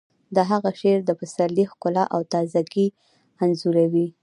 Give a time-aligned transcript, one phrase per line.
[0.35, 2.87] د هغه شعر د پسرلي ښکلا او تازه ګي
[3.43, 4.07] انځوروي